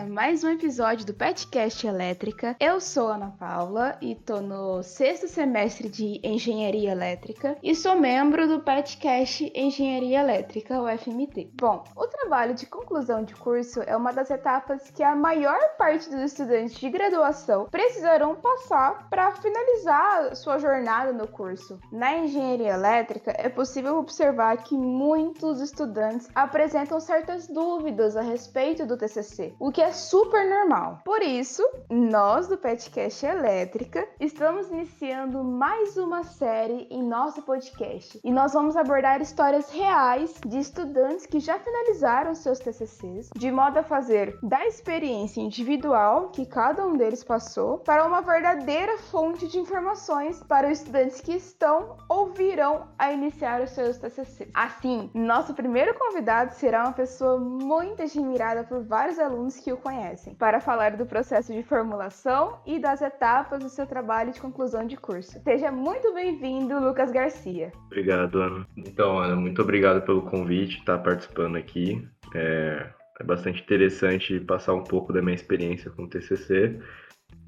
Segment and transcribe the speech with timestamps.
[0.00, 2.56] É mais um episódio do Petcast Elétrica.
[2.58, 8.48] Eu sou Ana Paula e tô no sexto semestre de Engenharia Elétrica e sou membro
[8.48, 11.50] do Petcast Engenharia Elétrica, o FMT.
[11.52, 16.08] Bom, o trabalho de conclusão de curso é uma das etapas que a maior parte
[16.08, 21.78] dos estudantes de graduação precisarão passar para finalizar sua jornada no curso.
[21.92, 28.96] Na engenharia elétrica, é possível observar que muitos estudantes apresentam certas dúvidas a respeito do
[28.96, 31.00] TCC, o que é super normal.
[31.04, 38.32] Por isso, nós do Petcast Elétrica estamos iniciando mais uma série em nosso podcast e
[38.32, 43.82] nós vamos abordar histórias reais de estudantes que já finalizaram seus TCCs, de modo a
[43.82, 50.42] fazer da experiência individual que cada um deles passou para uma verdadeira fonte de informações
[50.44, 54.50] para os estudantes que estão ou virão a iniciar os seus TCCs.
[54.54, 60.34] Assim, nosso primeiro convidado será uma pessoa muito admirada por vários alunos que o conhecem,
[60.34, 64.96] para falar do processo de formulação e das etapas do seu trabalho de conclusão de
[64.96, 65.40] curso.
[65.42, 67.72] Seja muito bem-vindo, Lucas Garcia.
[67.86, 68.66] Obrigado, Ana.
[68.76, 72.06] Então, Ana, muito obrigado pelo convite, estar participando aqui.
[72.34, 72.86] É,
[73.20, 76.80] é bastante interessante passar um pouco da minha experiência com o TCC.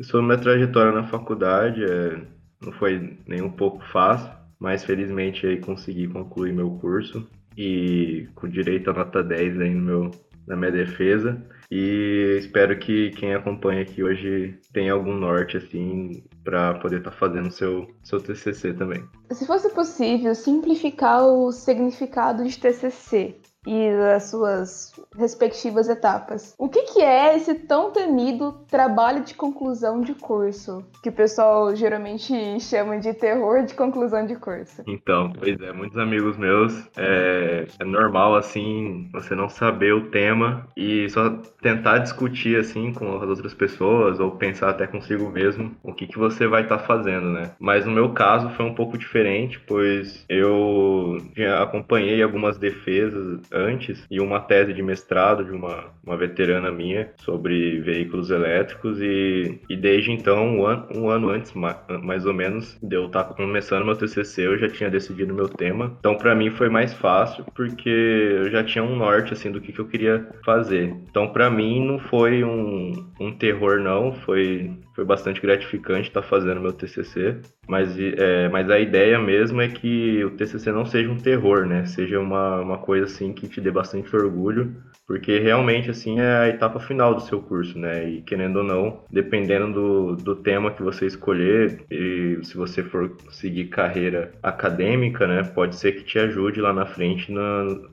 [0.01, 2.21] Sobre minha trajetória na faculdade, é,
[2.65, 8.49] não foi nem um pouco fácil, mas felizmente aí consegui concluir meu curso e com
[8.49, 10.11] direito a nota 10 aí no meu,
[10.47, 11.41] na minha defesa.
[11.75, 17.17] E espero que quem acompanha aqui hoje tenha algum norte, assim, para poder estar tá
[17.17, 19.03] fazendo seu, seu TCC também.
[19.31, 26.55] Se fosse possível simplificar o significado de TCC, e as suas respectivas etapas.
[26.59, 31.75] O que, que é esse tão temido trabalho de conclusão de curso, que o pessoal
[31.75, 34.83] geralmente chama de terror de conclusão de curso?
[34.87, 40.67] Então, pois é, muitos amigos meus, é, é normal, assim, você não saber o tema
[40.77, 45.93] e só tentar discutir, assim, com as outras pessoas ou pensar até consigo mesmo o
[45.93, 47.53] que, que você vai estar tá fazendo, né?
[47.59, 51.19] Mas no meu caso foi um pouco diferente, pois eu
[51.61, 57.81] acompanhei algumas defesas antes e uma tese de mestrado de uma, uma veterana minha sobre
[57.81, 62.97] veículos elétricos e, e desde então, um ano, um ano antes, mais ou menos, de
[62.97, 65.97] eu estar começando meu TCC, eu já tinha decidido meu tema.
[65.99, 69.73] Então, para mim foi mais fácil porque eu já tinha um norte assim do que,
[69.73, 70.95] que eu queria fazer.
[71.09, 76.61] Então, para mim não foi um, um terror não, foi foi bastante gratificante estar fazendo
[76.61, 81.17] meu TCC, mas, é, mas a ideia mesmo é que o TCC não seja um
[81.17, 81.87] terror, né?
[81.87, 84.77] Seja uma, uma coisa assim que te dê bastante orgulho,
[85.07, 88.09] porque realmente assim é a etapa final do seu curso, né?
[88.09, 93.17] E querendo ou não, dependendo do, do tema que você escolher, e se você for
[93.31, 95.43] seguir carreira acadêmica, né?
[95.43, 97.33] Pode ser que te ajude lá na frente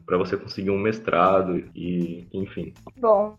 [0.06, 2.74] para você conseguir um mestrado e enfim.
[2.98, 3.36] Bom,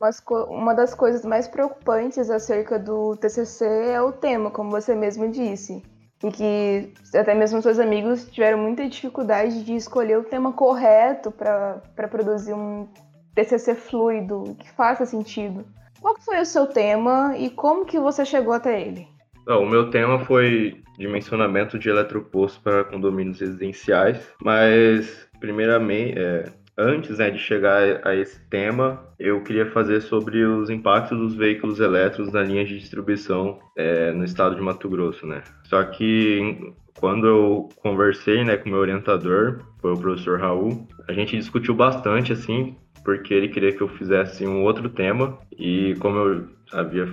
[0.48, 5.28] uma das coisas mais preocupantes acerca do TCC TCC é o tema, como você mesmo
[5.30, 5.82] disse.
[6.22, 12.08] E que até mesmo seus amigos tiveram muita dificuldade de escolher o tema correto para
[12.10, 12.86] produzir um
[13.34, 15.64] TCC fluido, que faça sentido.
[16.00, 19.08] Qual foi o seu tema e como que você chegou até ele?
[19.46, 26.44] o meu tema foi dimensionamento de eletroposto para condomínios residenciais, mas primeiramente, é,
[26.80, 31.78] antes né, de chegar a esse tema, eu queria fazer sobre os impactos dos veículos
[31.78, 35.42] elétricos na linha de distribuição é, no estado de Mato Grosso, né?
[35.64, 41.36] Só que quando eu conversei né, com meu orientador, foi o professor Raul, a gente
[41.36, 42.74] discutiu bastante, assim,
[43.04, 47.08] porque ele queria que eu fizesse um outro tema, e como eu havia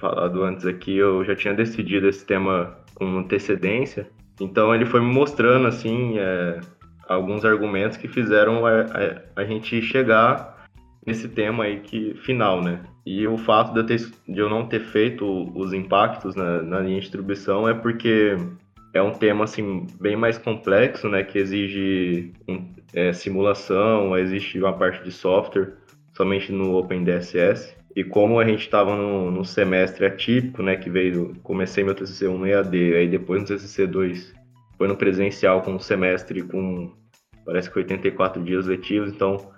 [0.00, 4.08] falado antes aqui, eu já tinha decidido esse tema com antecedência,
[4.40, 6.60] então ele foi me mostrando, assim, é,
[7.12, 10.66] alguns argumentos que fizeram a, a, a, gente chegar
[11.06, 12.80] nesse tema aí que final, né?
[13.04, 13.98] E o fato de eu, ter,
[14.28, 18.36] de eu não ter feito os impactos na, na linha de distribuição é porque
[18.94, 21.22] é um tema assim bem mais complexo, né?
[21.22, 22.32] Que exige
[22.92, 25.72] é, simulação, existe uma parte de software
[26.14, 27.74] somente no OpenDSS.
[27.94, 30.76] E como a gente estava no, no, semestre atípico, né?
[30.76, 34.34] Que veio, comecei meu TCC 1 no EAD, aí depois no TCC 2
[34.78, 36.92] foi no presencial com um semestre com
[37.44, 39.52] parece que 84 dias letivos, então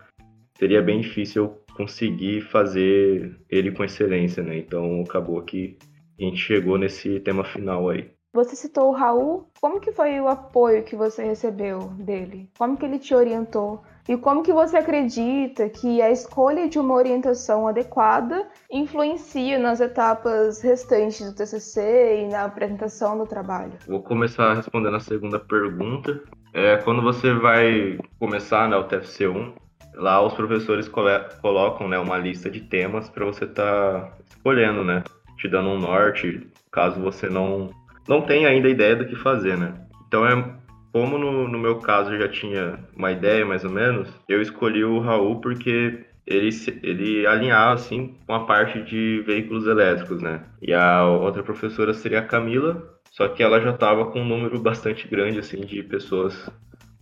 [0.59, 4.59] seria bem difícil eu conseguir fazer ele com excelência, né?
[4.59, 5.77] Então acabou que
[6.19, 8.11] a gente chegou nesse tema final aí.
[8.33, 12.51] Você citou o Raul, como que foi o apoio que você recebeu dele?
[12.59, 13.81] Como que ele te orientou?
[14.09, 20.61] E como que você acredita que a escolha de uma orientação adequada influencia nas etapas
[20.61, 23.73] restantes do TCC e na apresentação do trabalho?
[23.87, 26.21] Vou começar respondendo a segunda pergunta.
[26.55, 29.55] É, quando você vai começar né, o TFC1,
[29.95, 35.03] lá os professores colocam né, uma lista de temas para você estar tá escolhendo, né?
[35.37, 37.71] Te dando um norte, caso você não,
[38.09, 39.75] não tenha ainda ideia do que fazer, né?
[40.07, 40.55] Então é
[40.93, 44.85] como no, no meu caso eu já tinha uma ideia mais ou menos, eu escolhi
[44.85, 46.49] o Raul porque ele,
[46.83, 50.43] ele alinhava assim com a parte de veículos elétricos, né?
[50.63, 54.59] E a outra professora seria a Camila, só que ela já estava com um número
[54.61, 56.51] bastante grande assim de pessoas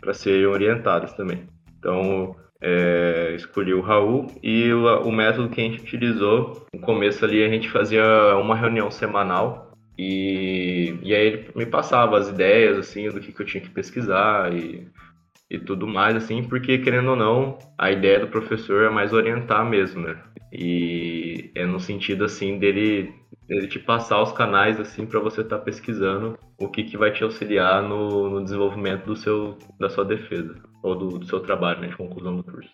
[0.00, 1.44] para serem orientadas também.
[1.78, 7.24] Então é, escolhi o Raul e o, o, método que a gente utilizou no começo
[7.24, 12.78] ali a gente fazia uma reunião semanal e, e aí ele me passava as ideias
[12.78, 14.86] assim do que, que eu tinha que pesquisar e
[15.52, 19.68] e tudo mais, assim, porque querendo ou não, a ideia do professor é mais orientar
[19.68, 20.18] mesmo, né?
[20.50, 23.14] E é no sentido, assim, dele,
[23.46, 27.12] dele te passar os canais, assim, para você estar tá pesquisando o que, que vai
[27.12, 31.82] te auxiliar no, no desenvolvimento do seu, da sua defesa, ou do, do seu trabalho,
[31.82, 32.70] né, de conclusão do curso.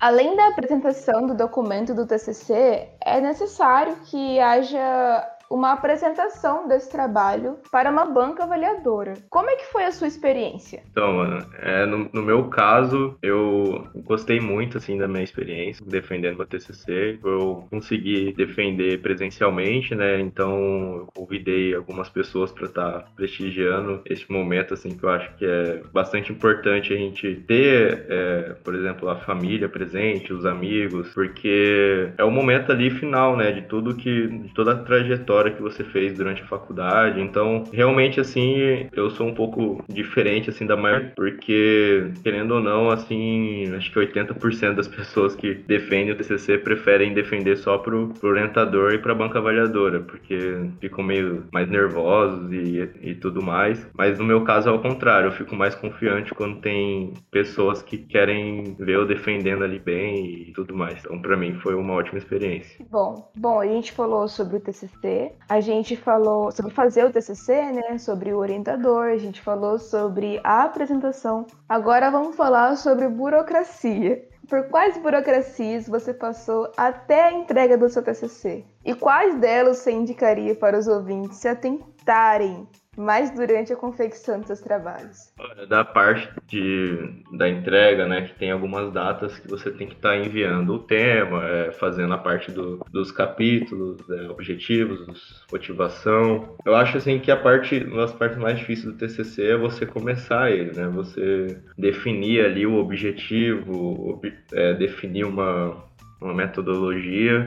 [0.00, 7.58] Além da apresentação do documento do TCC, é necessário que haja uma apresentação desse trabalho
[7.70, 9.14] para uma banca avaliadora.
[9.28, 10.82] Como é que foi a sua experiência?
[10.90, 16.40] Então, mano, é, no, no, meu caso, eu gostei muito, assim, da minha experiência defendendo
[16.40, 17.18] o TCC.
[17.22, 20.18] Eu consegui defender presencialmente, né?
[20.20, 20.56] Então,
[20.96, 25.44] eu convidei algumas pessoas para estar tá prestigiando esse momento, assim, que eu acho que
[25.44, 32.10] é bastante importante a gente ter, é, por exemplo, a família presente, os amigos, porque
[32.16, 33.52] é o momento ali final, né?
[33.52, 37.20] De tudo que, de toda a trajetória trajetória que você fez durante a faculdade.
[37.20, 42.90] Então, realmente, assim, eu sou um pouco diferente, assim, da maioria, porque, querendo ou não,
[42.90, 48.30] assim, acho que 80% das pessoas que defendem o TCC preferem defender só pro, pro
[48.30, 53.86] orientador e pra banca avaliadora, porque ficam meio mais nervosos e, e tudo mais.
[53.94, 57.98] Mas no meu caso é ao contrário, eu fico mais confiante quando tem pessoas que
[57.98, 61.00] querem ver eu defendendo ali bem e tudo mais.
[61.00, 62.84] Então, para mim, foi uma ótima experiência.
[62.90, 67.72] Bom, bom, a gente falou sobre o TCC, a gente falou sobre fazer o TCC,
[67.72, 67.98] né?
[67.98, 71.46] Sobre o orientador, a gente falou sobre a apresentação.
[71.68, 74.26] Agora vamos falar sobre burocracia.
[74.48, 78.64] Por quais burocracias você passou até a entrega do seu TCC?
[78.84, 82.66] E quais delas você indicaria para os ouvintes se atentarem
[82.96, 85.32] mais durante a confecção dos seus trabalhos?
[85.68, 86.98] Da parte de,
[87.36, 90.78] da entrega, né, que tem algumas datas que você tem que estar tá enviando o
[90.78, 96.56] tema, é, fazendo a parte do, dos capítulos, é, objetivos, motivação.
[96.66, 99.86] Eu acho assim que a parte, uma das partes mais difíceis do TCC é você
[99.86, 105.82] começar ele, né, você definir ali o objetivo, ob, é, definir uma,
[106.20, 107.46] uma metodologia,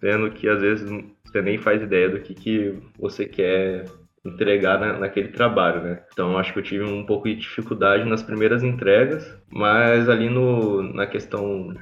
[0.00, 0.90] sendo que às vezes
[1.22, 3.84] você nem faz ideia do que, que você quer
[4.24, 6.02] entregar na, naquele trabalho, né?
[6.12, 10.82] Então acho que eu tive um pouco de dificuldade nas primeiras entregas, mas ali no,
[10.94, 11.74] na questão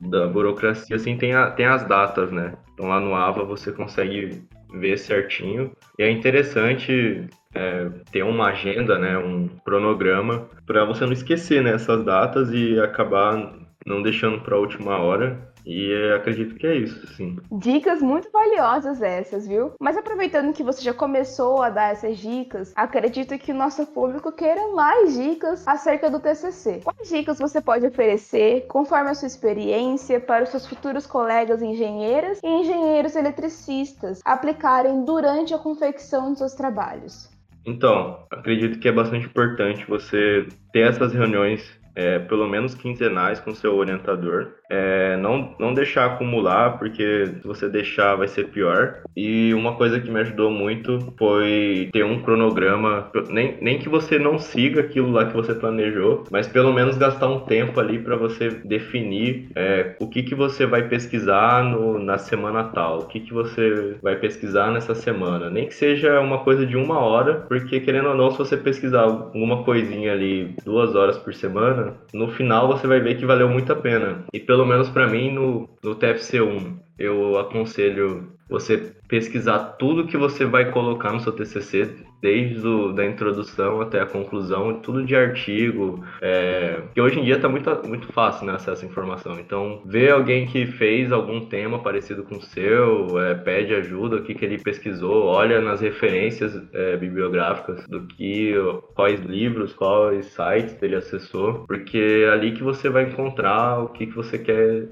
[0.00, 2.54] da burocracia, assim, tem, a, tem as datas, né?
[2.72, 4.42] Então lá no AVA você consegue
[4.72, 5.72] ver certinho.
[5.98, 9.18] E é interessante é, ter uma agenda, né?
[9.18, 13.52] Um cronograma para você não esquecer né, essas datas e acabar
[13.90, 17.36] não deixando para a última hora e acredito que é isso, sim.
[17.52, 19.72] Dicas muito valiosas essas, viu?
[19.80, 24.32] Mas aproveitando que você já começou a dar essas dicas, acredito que o nosso público
[24.32, 26.80] queira mais dicas acerca do TCC.
[26.82, 32.40] Quais dicas você pode oferecer, conforme a sua experiência, para os seus futuros colegas engenheiras
[32.42, 37.28] e engenheiros eletricistas aplicarem durante a confecção dos seus trabalhos?
[37.66, 43.54] Então, acredito que é bastante importante você ter essas reuniões é, pelo menos quinzenais com
[43.54, 44.48] seu orientador.
[44.70, 49.02] É, não, não deixar acumular, porque se você deixar vai ser pior.
[49.16, 54.18] E uma coisa que me ajudou muito foi ter um cronograma, nem, nem que você
[54.18, 58.16] não siga aquilo lá que você planejou, mas pelo menos gastar um tempo ali para
[58.16, 63.20] você definir é, o que, que você vai pesquisar no, na semana tal, o que,
[63.20, 65.50] que você vai pesquisar nessa semana.
[65.50, 69.02] Nem que seja uma coisa de uma hora, porque querendo ou não, se você pesquisar
[69.02, 73.72] alguma coisinha ali duas horas por semana, no final você vai ver que valeu muito
[73.72, 74.24] a pena.
[74.32, 80.44] E pelo menos para mim no, no TFC1, eu aconselho você pesquisar tudo que você
[80.44, 81.88] vai colocar no seu TCC,
[82.20, 87.36] desde o, da introdução até a conclusão, tudo de artigo, é, que hoje em dia
[87.36, 89.38] está muito, muito fácil né, acesso à informação.
[89.38, 94.22] Então, ver alguém que fez algum tema parecido com o seu, é, pede ajuda, o
[94.22, 98.54] que, que ele pesquisou, olha nas referências é, bibliográficas do que,
[98.94, 104.06] quais livros, quais sites ele acessou, porque é ali que você vai encontrar o que,
[104.06, 104.88] que você quer,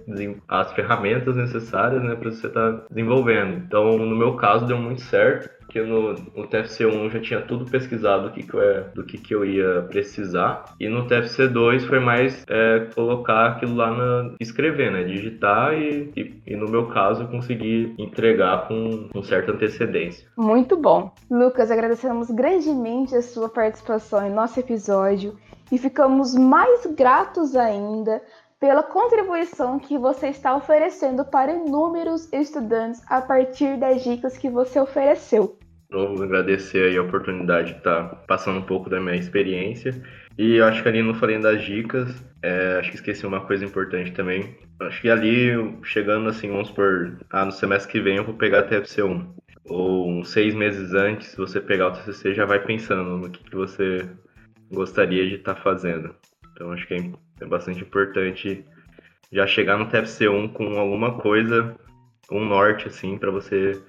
[0.48, 3.62] as ferramentas necessárias né, para você estar tá desenvolvendo.
[3.66, 7.70] Então, no meu caso, deu muito certo porque no, no TFC1 eu já tinha tudo
[7.70, 10.64] pesquisado do que, que, eu, é, do que, que eu ia precisar.
[10.80, 14.34] E no TFC2 foi mais é, colocar aquilo lá na.
[14.40, 15.04] escrever, né?
[15.04, 20.26] Digitar e, e, e, no meu caso conseguir entregar com, com certa antecedência.
[20.38, 21.12] Muito bom.
[21.30, 25.36] Lucas, agradecemos grandemente a sua participação em nosso episódio
[25.70, 28.22] e ficamos mais gratos ainda
[28.58, 34.80] pela contribuição que você está oferecendo para inúmeros estudantes a partir das dicas que você
[34.80, 35.57] ofereceu.
[35.90, 40.00] Vou agradecer a oportunidade de estar passando um pouco da minha experiência.
[40.36, 43.64] E eu acho que ali não falei das dicas, é, acho que esqueci uma coisa
[43.64, 44.56] importante também.
[44.80, 45.50] Acho que ali,
[45.82, 47.18] chegando assim, vamos por.
[47.30, 49.26] Ah, no semestre que vem eu vou pegar a TFC1.
[49.64, 53.56] Ou uns seis meses antes, você pegar o TCC, já vai pensando no que, que
[53.56, 54.08] você
[54.70, 56.14] gostaria de estar fazendo.
[56.52, 58.64] Então acho que é é bastante importante
[59.32, 61.76] já chegar no TFC1 com alguma coisa,
[62.30, 63.80] um norte, assim, para você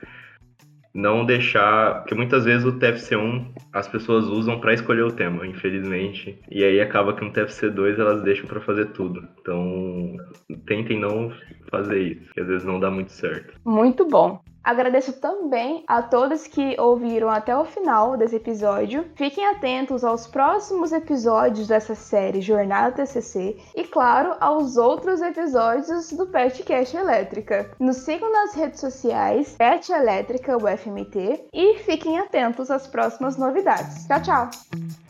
[0.93, 1.99] não deixar.
[1.99, 6.39] Porque muitas vezes o TFC1 as pessoas usam para escolher o tema, infelizmente.
[6.49, 9.27] E aí acaba que no TFC2 elas deixam para fazer tudo.
[9.39, 10.17] Então
[10.65, 11.31] tentem não
[11.69, 13.53] fazer isso, que às vezes não dá muito certo.
[13.65, 14.41] Muito bom.
[14.69, 19.03] Agradeço também a todos que ouviram até o final desse episódio.
[19.15, 26.27] Fiquem atentos aos próximos episódios dessa série Jornada TCC e, claro, aos outros episódios do
[26.27, 27.71] Petcast Elétrica.
[27.79, 34.05] Nos sigam nas redes sociais Pet Elétrica UFMT e fiquem atentos às próximas novidades.
[34.05, 35.08] Tchau, tchau!